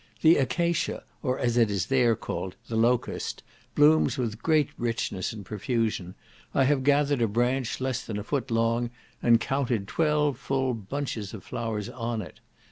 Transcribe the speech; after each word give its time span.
The 0.21 0.37
acacia, 0.37 1.03
or 1.21 1.37
as 1.37 1.57
it 1.57 1.69
is 1.69 1.85
there 1.85 2.15
called, 2.15 2.55
the 2.67 2.75
locust, 2.75 3.43
blooms 3.75 4.17
with 4.17 4.41
great 4.41 4.69
richness 4.75 5.31
and 5.31 5.45
profusion; 5.45 6.15
I 6.55 6.63
have 6.63 6.83
gathered 6.83 7.21
a 7.21 7.27
branch 7.27 7.79
less 7.79 8.03
than 8.03 8.17
a 8.17 8.23
foot 8.23 8.49
long, 8.49 8.89
and 9.21 9.39
counted 9.39 9.87
twelve 9.87 10.39
full 10.39 10.73
bunches 10.73 11.35
of 11.35 11.43
flowers 11.43 11.87
on 11.87 12.23
it. 12.23 12.39